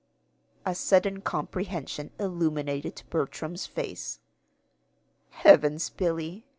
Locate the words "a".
0.65-0.73